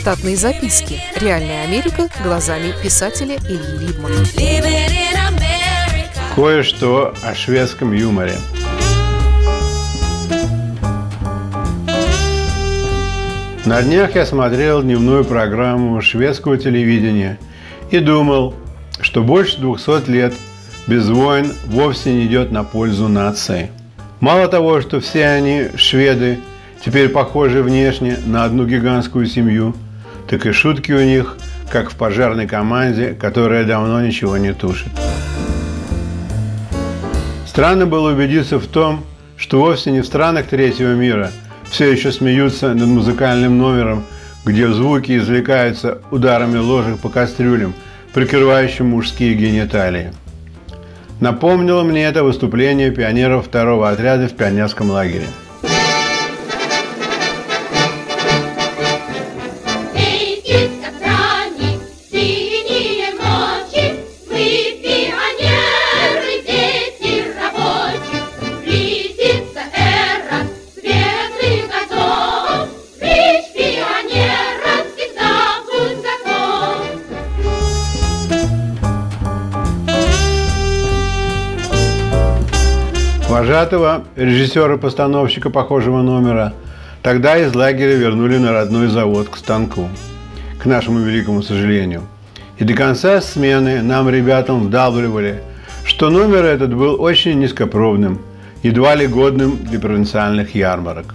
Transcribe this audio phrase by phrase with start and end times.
[0.00, 0.98] Штатные записки.
[1.20, 4.14] Реальная Америка глазами писателя Ильи Либмана.
[6.34, 8.36] Кое-что о шведском юморе.
[13.66, 17.38] На днях я смотрел дневную программу шведского телевидения
[17.90, 18.54] и думал,
[19.02, 20.32] что больше 200 лет
[20.86, 23.70] без войн вовсе не идет на пользу нации.
[24.20, 26.38] Мало того, что все они, шведы,
[26.82, 29.74] теперь похожи внешне на одну гигантскую семью,
[30.30, 31.36] так и шутки у них,
[31.72, 34.88] как в пожарной команде, которая давно ничего не тушит.
[37.44, 39.04] Странно было убедиться в том,
[39.36, 41.32] что вовсе не в странах третьего мира
[41.68, 44.04] все еще смеются над музыкальным номером,
[44.44, 47.74] где звуки извлекаются ударами ложек по кастрюлям,
[48.14, 50.12] прикрывающим мужские гениталии.
[51.18, 55.26] Напомнило мне это выступление пионеров второго отряда в пионерском лагере.
[83.60, 86.54] Вожатого, режиссера-постановщика похожего номера,
[87.02, 89.90] тогда из лагеря вернули на родной завод к станку,
[90.58, 92.04] к нашему великому сожалению.
[92.56, 95.42] И до конца смены нам, ребятам, вдалбливали,
[95.84, 98.22] что номер этот был очень низкопробным,
[98.62, 101.14] едва ли годным для провинциальных ярмарок.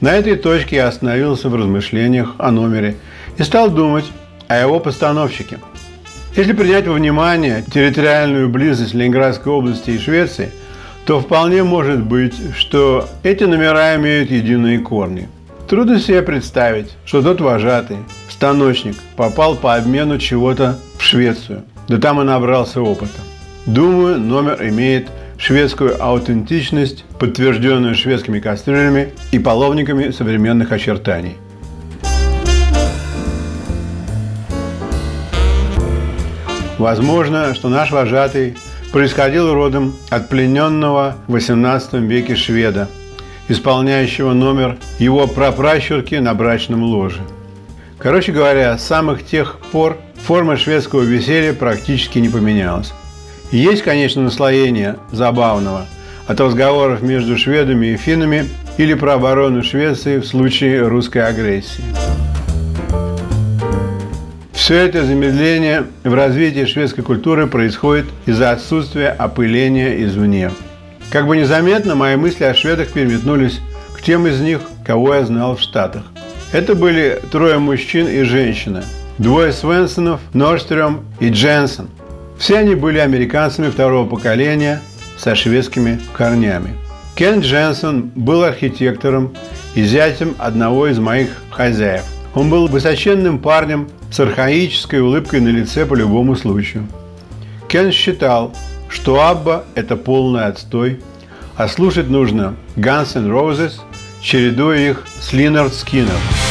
[0.00, 2.96] На этой точке я остановился в размышлениях о номере
[3.36, 4.06] и стал думать
[4.48, 5.60] о его постановщике.
[6.34, 10.50] Если принять во внимание территориальную близость Ленинградской области и Швеции–
[11.08, 15.26] то вполне может быть, что эти номера имеют единые корни.
[15.66, 17.96] Трудно себе представить, что тот вожатый,
[18.28, 21.62] станочник, попал по обмену чего-то в Швецию.
[21.88, 23.20] Да там и набрался опыта.
[23.64, 31.38] Думаю, номер имеет шведскую аутентичность, подтвержденную шведскими кастрюлями и половниками современных очертаний.
[36.76, 38.58] Возможно, что наш вожатый
[38.92, 42.88] происходил родом от плененного в XVIII веке шведа,
[43.48, 47.20] исполняющего номер его прапращурки на брачном ложе.
[47.98, 52.92] Короче говоря, с самых тех пор форма шведского веселья практически не поменялась.
[53.50, 55.86] есть, конечно, наслоение забавного
[56.26, 58.46] от разговоров между шведами и финнами
[58.76, 61.82] или про оборону Швеции в случае русской агрессии.
[64.68, 70.50] Все это замедление в развитии шведской культуры происходит из-за отсутствия опыления извне.
[71.10, 73.60] Как бы незаметно мои мысли о шведах переметнулись
[73.96, 76.02] к тем из них, кого я знал в Штатах.
[76.52, 78.84] Это были трое мужчин и женщина.
[79.16, 81.88] Двое Свенсонов, Норстрём и Дженсен.
[82.38, 84.82] Все они были американцами второго поколения
[85.16, 86.74] со шведскими корнями.
[87.14, 89.32] Кен Дженсен был архитектором
[89.74, 92.04] и зятем одного из моих хозяев.
[92.38, 96.86] Он был высоченным парнем с архаической улыбкой на лице по любому случаю.
[97.66, 98.54] Кен считал,
[98.88, 101.00] что Абба– это полный отстой,
[101.56, 103.80] а слушать нужно Guns N' Roses,
[104.22, 106.14] чередуя их с Линард Скиннер–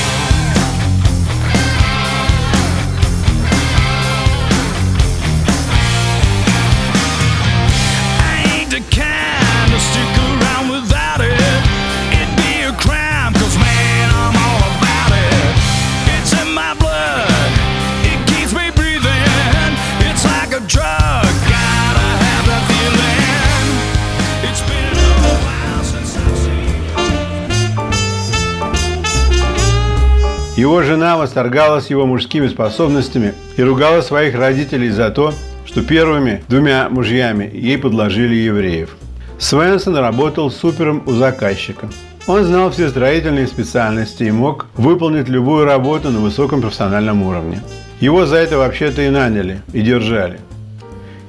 [30.57, 35.31] Его жена восторгалась его мужскими способностями и ругала своих родителей за то,
[35.67, 38.97] что первыми двумя мужьями ей подложили евреев.
[39.37, 41.89] Свенсон работал супером у заказчика.
[42.25, 47.61] Он знал все строительные специальности и мог выполнить любую работу на высоком профессиональном уровне.
[47.99, 50.39] Его за это вообще-то и наняли, и держали.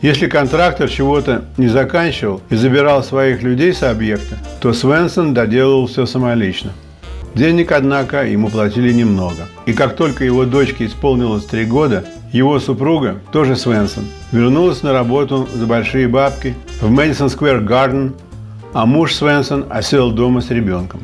[0.00, 6.06] Если контрактор чего-то не заканчивал и забирал своих людей с объекта, то Свенсон доделывал все
[6.06, 6.72] самолично–
[7.38, 9.46] Денег, однако, ему платили немного.
[9.64, 15.48] И как только его дочке исполнилось три года, его супруга, тоже Свенсон, вернулась на работу
[15.54, 18.14] за большие бабки в Мэдисон Сквер Гарден,
[18.72, 21.00] а муж Свенсон осел дома с ребенком.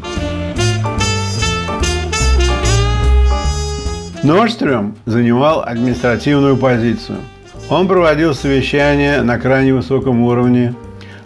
[4.25, 7.19] Норстрём занимал административную позицию.
[7.69, 10.75] Он проводил совещания на крайне высоком уровне,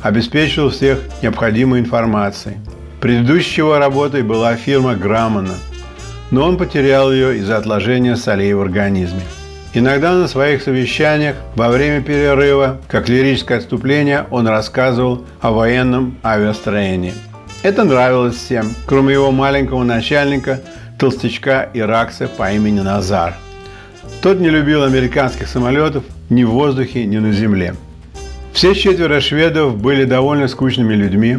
[0.02, 2.58] обеспечивал всех необходимой информацией–
[3.00, 5.54] Предыдущей его работой была фирма Граммана.
[6.30, 9.22] но он потерял ее из-за отложения солей в организме.
[9.72, 17.14] Иногда на своих совещаниях во время перерыва, как лирическое отступление, он рассказывал о военном авиастроении.
[17.62, 20.60] Это нравилось всем, кроме его маленького начальника,
[20.98, 23.34] толстячка Иракса по имени Назар.
[24.20, 27.74] Тот не любил американских самолетов ни в воздухе, ни на земле.
[28.52, 31.38] Все четверо шведов были довольно скучными людьми,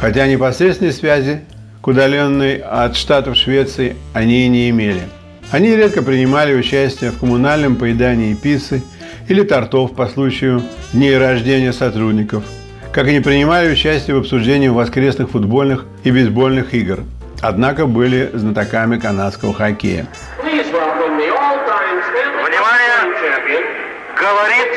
[0.00, 1.42] хотя непосредственной связи
[1.80, 5.02] к удаленной от штатов Швеции они и не имели–
[5.50, 8.84] они редко принимали участие в коммунальном поедании пиццы
[9.28, 10.62] или тортов по случаю
[10.92, 12.44] дней рождения сотрудников,
[12.92, 17.00] как и не принимали участие в обсуждении воскресных футбольных и бейсбольных игр,
[17.42, 20.06] однако были знатоками канадского хоккея.
[20.40, 20.70] Внимание!
[24.16, 24.68] Говорит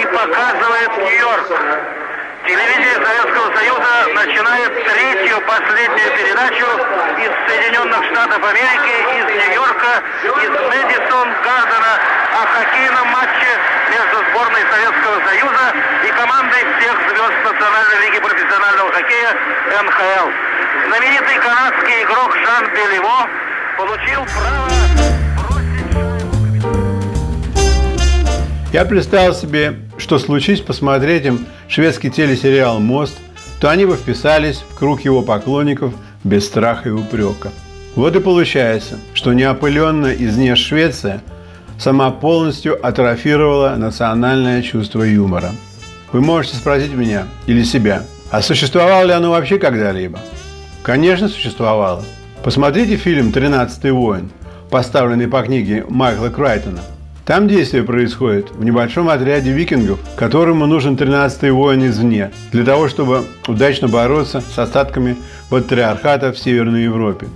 [0.00, 2.03] и показывает Нью-Йорк.
[2.44, 6.66] Телевидение Советского Союза начинает третью последнюю передачу
[7.16, 10.04] из Соединенных Штатов Америки, из Нью-Йорка,
[10.44, 11.94] из Мэдисон Гардена
[12.36, 13.48] о хоккейном матче
[13.88, 15.72] между сборной Советского Союза
[16.04, 19.32] и командой всех звезд Национальной лиги профессионального хоккея
[19.80, 20.28] НХЛ.
[20.88, 23.28] Знаменитый канадский игрок Жан Белево
[23.78, 24.74] получил право
[28.74, 33.16] Я представил себе, что случись посмотреть им шведский телесериал «Мост»,
[33.58, 37.50] то они бы вписались в круг его поклонников без страха и упрека.
[37.96, 41.22] Вот и получается, что неопыленная из нее Швеция
[41.78, 45.52] сама полностью атрофировала национальное чувство юмора.
[46.12, 50.18] Вы можете спросить меня или себя, а существовало ли оно вообще когда-либо?
[50.82, 52.04] Конечно, существовало.
[52.42, 54.30] Посмотрите фильм «Тринадцатый воин»,
[54.68, 56.80] поставленный по книге Майкла Крайтона–
[57.24, 63.24] там действие происходит в небольшом отряде викингов, которому нужен 13-й воин извне, для того, чтобы
[63.48, 65.16] удачно бороться с остатками
[65.48, 67.26] патриархата в Северной Европе.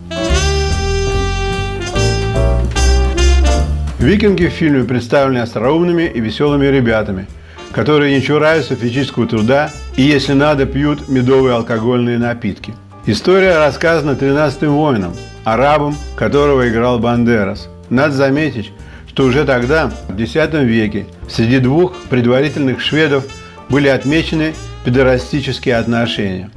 [3.98, 7.26] Викинги в фильме представлены остроумными и веселыми ребятами,
[7.72, 12.74] которые не чураются физического труда и, если надо, пьют медовые алкогольные напитки.
[13.06, 15.14] История рассказана 13-м воином,
[15.44, 17.68] арабом, которого играл Бандерас.
[17.90, 18.70] Надо заметить,
[19.18, 23.24] что уже тогда, в X веке, среди двух предварительных шведов
[23.68, 24.54] были отмечены
[24.84, 26.50] педорастические отношения.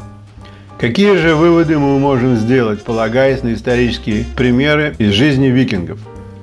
[0.79, 5.97] Какие же выводы мы можем сделать, полагаясь на исторические примеры из жизни викингов?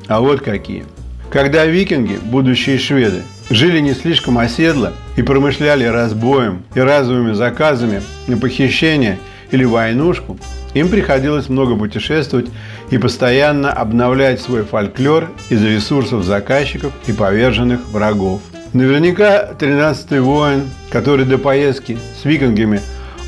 [0.09, 0.87] А вот какие.
[1.31, 8.37] Когда викинги, будущие шведы, жили не слишком оседло и промышляли разбоем и разовыми заказами на
[8.37, 9.21] похищение
[9.53, 10.37] или войнушку,
[10.75, 12.47] им приходилось много путешествовать
[12.91, 18.41] и постоянно обновлять свой фольклор из ресурсов заказчиков и поверженных врагов.
[18.73, 22.81] Наверняка 13-й воин, который до поездки с викингами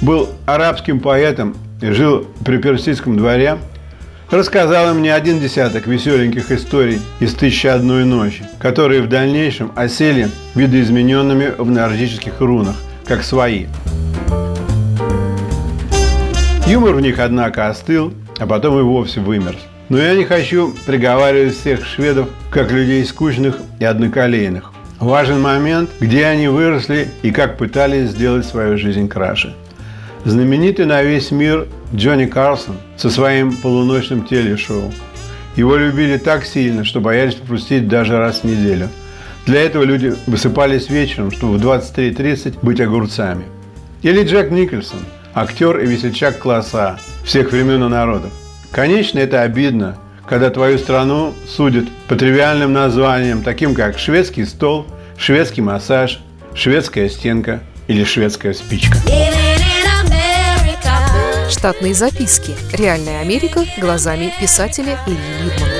[0.02, 3.56] был арабским поэтом и жил при персидском дворе,
[4.30, 10.28] рассказал им не один десяток веселеньких историй из «Тысячи одной ночи», которые в дальнейшем осели
[10.54, 12.76] видоизмененными в нордических рунах,
[13.06, 13.66] как свои–
[16.70, 19.58] Юмор в них, однако, остыл, а потом и вовсе вымерз.
[19.88, 24.70] Но я не хочу приговаривать всех шведов как людей скучных и одноколейных.
[25.00, 29.52] Важен момент, где они выросли и как пытались сделать свою жизнь краше.
[30.24, 34.92] Знаменитый на весь мир Джонни Карлсон со своим полуночным телешоу.
[35.56, 38.90] Его любили так сильно, что боялись пропустить даже раз в неделю.
[39.44, 43.42] Для этого люди высыпались вечером, чтобы в 23.30 быть огурцами.
[44.02, 45.00] Или Джек Никольсон–
[45.34, 48.32] актер и весельчак класса всех времен и народов.
[48.70, 55.60] Конечно, это обидно, когда твою страну судят по тривиальным названиям, таким как шведский стол, шведский
[55.60, 56.20] массаж,
[56.54, 58.96] шведская стенка или шведская спичка.
[61.50, 62.54] Штатные записки.
[62.72, 65.79] Реальная Америка глазами писателя Ильи Либмана.